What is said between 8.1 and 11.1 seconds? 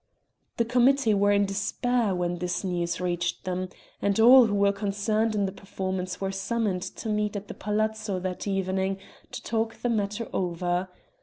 that evening to talk the matter over.